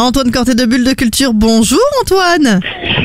[0.00, 2.60] Antoine Corté de Bulle de Culture, bonjour Antoine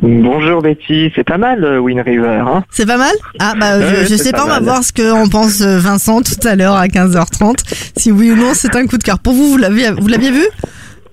[0.00, 2.42] Bonjour Betty, c'est pas mal euh, Wind River.
[2.46, 3.12] Hein C'est pas mal?
[3.38, 6.48] Ah bah je, sais pas pas, on va voir ce qu'en pense euh, Vincent tout
[6.48, 7.56] à l'heure à 15h30.
[7.94, 9.18] Si oui ou non c'est un coup de cœur.
[9.18, 10.46] Pour vous, vous l'aviez vous l'aviez vu?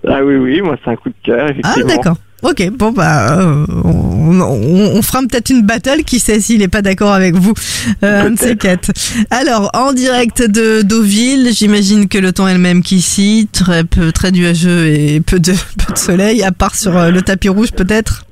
[0.08, 2.16] Ah oui, oui, moi c'est un coup de cœur, Ah d'accord.
[2.42, 6.68] Ok, bon bah euh, on, on- on fera peut-être une battle, qui sait s'il est
[6.68, 7.54] pas d'accord avec vous,
[8.04, 8.92] euh, un de ces quatre.
[9.32, 14.12] Alors en direct de Deauville, j'imagine que le temps est le même qu'ici, très peu,
[14.12, 15.52] très nuageux et peu de
[15.86, 18.26] peu de soleil, à part sur euh, le tapis rouge peut-être?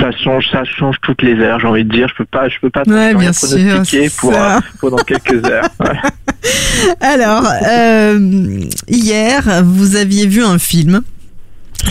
[0.00, 2.08] Ça change, ça change toutes les heures, j'ai envie de dire.
[2.08, 3.82] Je peux pas, je peux pas Ouais, bien sûr,
[4.16, 5.68] pour, euh, pour dans quelques heures.
[7.00, 11.02] Alors, euh, hier, vous aviez vu un film.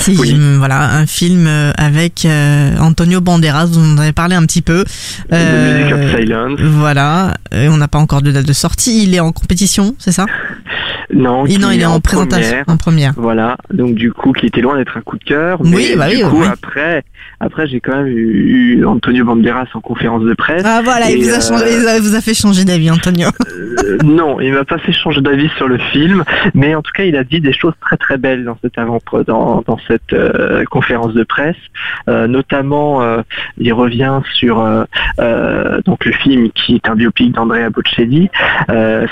[0.07, 0.35] Oui.
[0.37, 4.61] euh, voilà, un film euh, avec euh, Antonio Banderas, vous en avez parlé un petit
[4.61, 4.83] peu.
[5.29, 6.59] The Music of Silence.
[6.61, 9.03] Voilà, on n'a pas encore de date de sortie.
[9.03, 10.25] Il est en compétition, c'est ça?
[11.13, 12.63] Non, Il- qui Non, il est en, présentation, première.
[12.67, 13.13] en première.
[13.15, 15.59] Voilà, donc du coup, qui était loin d'être un coup de cœur.
[15.61, 16.47] Oui, mais bah du oui, coup, oui.
[16.51, 17.03] après,
[17.39, 20.63] après j'ai quand même eu, eu Antonio Banderas en conférence de presse.
[20.65, 23.29] Ah voilà, il vous, a euh, changé, il a- vous a fait changer d'avis, Antonio.
[23.83, 26.23] Euh, non, il m'a pas fait changer d'avis sur le film,
[26.53, 28.99] mais en tout cas, il a dit des choses très très belles dans cette avant
[29.27, 31.55] dans, dans cette euh, conférence de presse.
[32.07, 33.21] Euh, notamment, euh,
[33.57, 34.55] il revient sur
[35.85, 38.29] donc le film qui est un biopic d'Andrea Bocelli,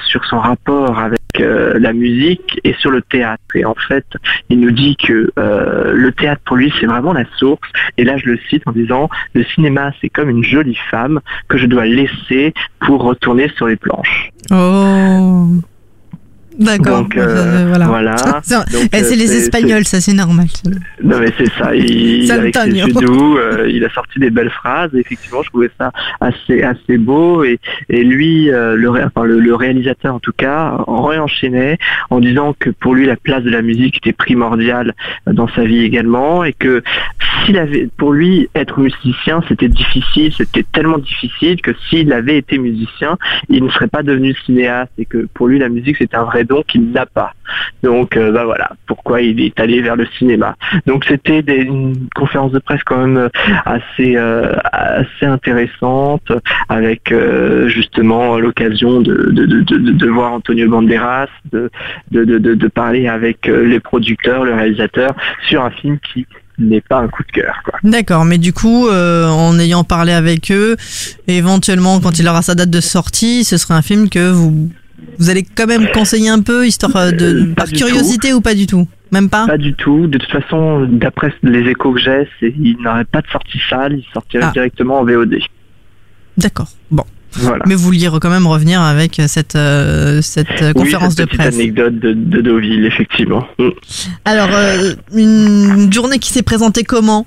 [0.05, 3.43] sur son rapport avec la musique et sur le théâtre.
[3.55, 4.05] Et en fait,
[4.49, 7.67] il nous dit que le théâtre pour lui, c'est vraiment la source.
[7.97, 11.57] Et là, je le cite en disant le cinéma, c'est comme une jolie femme que
[11.57, 14.29] je dois laisser pour retourner sur les planches.
[14.51, 15.47] Oh.
[16.59, 17.01] D'accord.
[17.01, 17.85] Donc, euh, Euh, voilà.
[17.87, 18.15] voilà.
[18.43, 20.47] C'est Donc, eh, euh, les c'est- Espagnols, ça c'est normal.
[21.03, 24.91] Non mais c'est ça, il, avec ses euh, il a sorti des belles phrases.
[24.95, 25.91] Et effectivement, je trouvais ça
[26.21, 27.43] assez assez beau.
[27.43, 27.59] Et,
[27.89, 31.77] et lui, euh, le, ré- enfin, le, le réalisateur en tout cas, en réenchaînait
[32.09, 34.93] en disant que pour lui la place de la musique était primordiale
[35.27, 36.83] dans sa vie également, et que
[37.45, 42.57] s'il avait, pour lui, être musicien, c'était difficile, c'était tellement difficile que s'il avait été
[42.57, 43.17] musicien,
[43.49, 46.42] il ne serait pas devenu cinéaste, et que pour lui la musique c'est un vrai
[46.43, 47.33] don qu'il n'a pas.
[47.81, 50.55] Donc euh, bah voilà, pourquoi il est allé vers le cinéma.
[50.87, 53.29] Donc c'était une conférence de presse quand même euh,
[53.65, 56.31] assez euh, assez intéressante
[56.69, 57.13] avec
[57.67, 61.69] justement l'occasion de, de, de, voir Antonio Banderas, de,
[62.11, 65.13] de, parler avec les producteurs, le réalisateur
[65.47, 66.25] sur un film qui
[66.59, 67.55] n'est pas un coup de cœur.
[67.83, 70.75] D'accord, mais du coup, en ayant parlé avec eux,
[71.27, 74.69] éventuellement, quand il aura sa date de sortie, ce sera un film que vous
[75.19, 78.55] vous allez quand même conseiller un peu, histoire euh, de Euh, par curiosité ou pas
[78.55, 79.45] du tout, même pas?
[79.47, 80.07] Pas du tout.
[80.07, 84.05] De toute façon, d'après les échos que j'ai, il n'aurait pas de sortie salle, il
[84.13, 84.51] sortirait Ah.
[84.53, 85.37] directement en VOD.
[86.37, 86.67] D'accord.
[86.89, 87.03] Bon,
[87.33, 87.63] Voilà.
[87.67, 91.39] mais vous vouliez quand même revenir avec cette euh, cette Oui, conférence cette de petite
[91.41, 91.55] presse.
[91.55, 93.45] anecdote de, de Deauville, effectivement.
[94.25, 97.25] Alors, euh, une journée qui s'est présentée comment?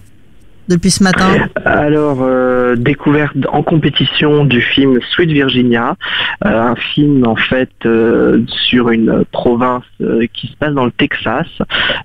[0.68, 1.26] Depuis ce matin
[1.64, 5.96] Alors, euh, découverte en compétition du film Sweet Virginia,
[6.44, 9.84] euh, un film en fait euh, sur une province
[10.32, 11.46] qui se passe dans le Texas.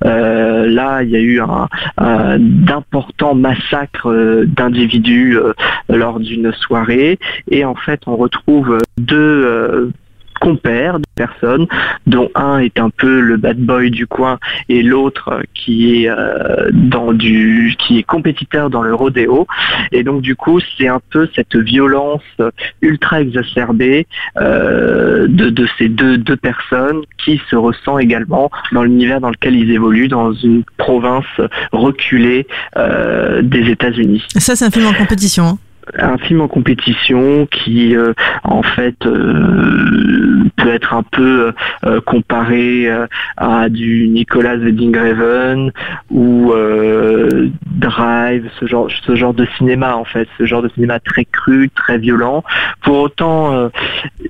[0.03, 1.67] Là, il y a eu un,
[1.97, 5.37] un- d'importants massacres d'individus
[5.89, 7.19] lors d'une soirée,
[7.49, 9.91] et en fait, on retrouve deux
[10.45, 11.67] compères de personnes,
[12.07, 16.69] dont un est un peu le bad boy du coin et l'autre qui est euh,
[16.73, 19.45] dans du qui est compétiteur dans le rodéo
[19.91, 22.23] et donc du coup c'est un peu cette violence
[22.81, 24.07] ultra exacerbée
[24.37, 29.55] euh, de, de ces deux, deux personnes qui se ressent également dans l'univers dans lequel
[29.55, 31.25] ils évoluent dans une province
[31.71, 35.45] reculée euh, des États-Unis Ça, c'est un film en compétition.
[35.45, 35.57] hein.
[35.97, 41.53] Un film en compétition qui euh, en fait euh, peut être un peu
[41.85, 42.87] euh, comparé
[43.37, 45.71] à du Nicolas Winding Refn
[46.09, 46.53] ou
[47.65, 51.69] Drive, ce genre, ce genre de cinéma en fait, ce genre de cinéma très cru,
[51.69, 52.43] très violent.
[52.83, 53.69] Pour autant,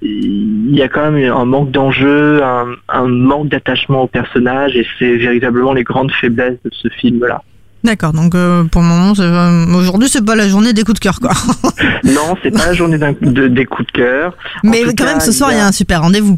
[0.02, 4.86] il y a quand même un manque d'enjeu, un, un manque d'attachement au personnage et
[5.00, 7.42] c'est véritablement les grandes faiblesses de ce film-là.
[7.84, 11.00] D'accord, donc euh, pour le moment, c'est, euh, aujourd'hui, c'est pas la journée des coups
[11.00, 11.32] de cœur, quoi.
[12.04, 14.36] Non, c'est pas la journée d'un- de- des coups de cœur.
[14.64, 16.38] Mais quand cas, même, ce soir, il y a un super rendez-vous.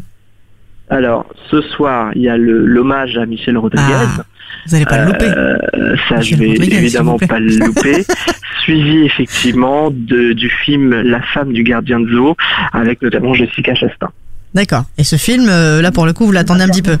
[0.90, 3.82] Alors, ce soir, il y a le- l'hommage à Michel Rodriguez.
[3.94, 4.24] Ah,
[4.66, 5.26] vous allez pas le louper.
[5.26, 5.56] Euh,
[6.08, 8.04] ça, Michel je vais Rodriguez, évidemment pas le louper.
[8.62, 12.36] Suivi effectivement de, du film La femme du gardien de zoo,
[12.72, 14.08] avec notamment Jessica Chastain.
[14.54, 14.84] D'accord.
[14.96, 16.96] Et ce film, là, pour le coup, vous l'attendez un petit peu.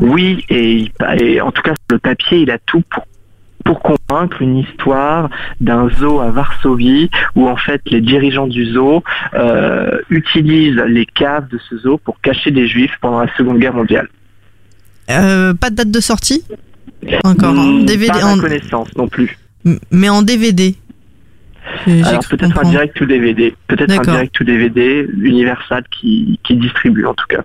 [0.00, 0.90] Oui, et,
[1.20, 3.04] et en tout cas, sur le papier, il a tout pour
[3.64, 5.30] pour convaincre une histoire
[5.60, 9.02] d'un zoo à Varsovie où en fait les dirigeants du zoo
[9.34, 13.74] euh, utilisent les caves de ce zoo pour cacher des juifs pendant la Seconde Guerre
[13.74, 14.08] mondiale.
[15.10, 16.44] Euh, pas de date de sortie?
[17.24, 17.50] Encore.
[17.58, 17.80] hein.
[17.80, 19.36] Hmm, DVD, pas en- connaissance non plus.
[19.90, 20.64] mais en DVD.
[20.64, 21.52] J'ai- j'ai Alors cru
[22.28, 27.14] peut-être un direct ou DVD, peut-être un direct ou DVD, Universal qui, qui distribue en
[27.14, 27.42] tout cas.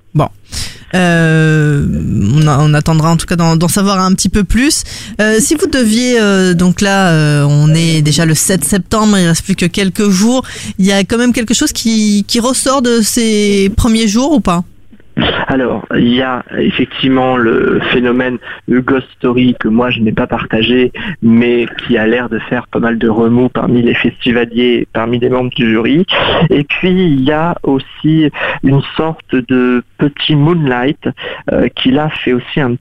[0.96, 1.86] Euh,
[2.34, 4.84] on, a- on attendra en tout cas d'en d'en savoir un petit peu plus.
[5.22, 9.28] Euh, si vous deviez, euh, donc là, euh, on est déjà le 7 septembre, il
[9.28, 10.44] reste plus que quelques jours.
[10.80, 14.40] Il y a quand même quelque chose qui, qui ressort de ces premiers jours ou
[14.40, 14.64] pas?
[15.48, 18.38] Alors, il y a effectivement le phénomène
[18.70, 22.80] Ghost Story que moi je n'ai pas partagé, mais qui a l'air de faire pas
[22.80, 26.06] mal de remous parmi les festivaliers, parmi les membres du jury.
[26.50, 28.30] Et puis, il y a aussi
[28.64, 31.10] une sorte de petit Moonlight
[31.52, 32.76] euh, qui là fait aussi un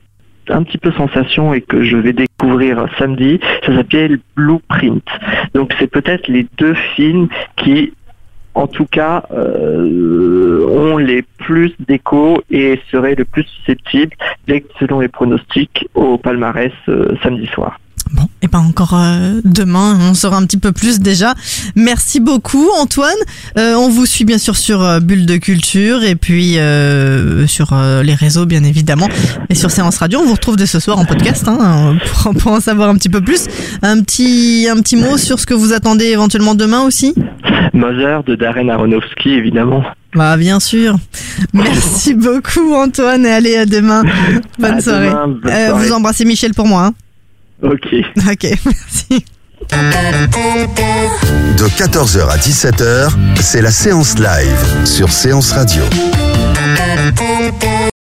[0.50, 5.04] un petit peu sensation et que je vais découvrir samedi, ça s'appelle Blueprint.
[5.54, 7.92] Donc c'est peut-être les deux films qui
[8.58, 14.16] en tout cas, euh, ont les plus d'écho et seraient le plus susceptibles,
[14.80, 17.78] selon les pronostics, au palmarès euh, samedi soir.
[18.12, 21.34] Bon, et pas encore euh, demain, on saura un petit peu plus déjà.
[21.76, 23.12] Merci beaucoup Antoine.
[23.58, 27.72] Euh, on vous suit bien sûr sur euh, Bulle de Culture et puis euh, sur
[27.72, 29.08] euh, les réseaux bien évidemment
[29.50, 30.20] et sur Séance Radio.
[30.20, 33.10] On vous retrouve dès ce soir en podcast hein, pour, pour en savoir un petit
[33.10, 33.46] peu plus.
[33.82, 37.14] Un petit un petit mot sur ce que vous attendez éventuellement demain aussi?
[37.74, 39.82] Mother de Darren Aronofsky, évidemment.
[40.14, 40.96] Bah bien sûr.
[41.52, 44.02] Merci beaucoup Antoine et allez à demain.
[44.58, 45.08] Bonne À soirée.
[45.10, 45.86] demain, bonne Euh, soirée.
[45.86, 46.86] vous embrassez Michel pour moi.
[46.86, 46.94] Hein.
[47.62, 47.88] Ok.
[48.30, 49.24] Ok, merci.
[51.56, 53.10] De 14h à 17h,
[53.40, 55.82] c'est la séance live sur Séance Radio.